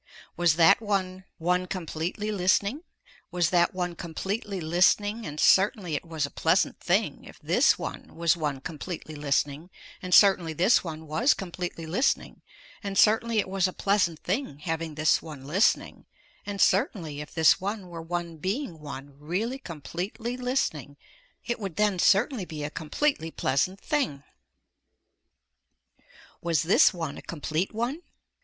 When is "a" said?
6.25-6.31, 13.67-13.73, 22.63-22.71, 27.19-27.21